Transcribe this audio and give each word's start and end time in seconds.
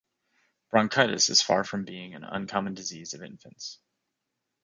Bronchitis 0.71 1.29
is 1.29 1.43
far 1.43 1.63
from 1.63 1.85
being 1.85 2.15
an 2.15 2.23
uncommon 2.23 2.73
disease 2.73 3.13
of 3.13 3.21
infants. 3.21 3.77